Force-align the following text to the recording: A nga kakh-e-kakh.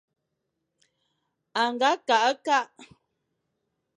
A 1.61 1.63
nga 1.73 1.89
kakh-e-kakh. 2.07 2.75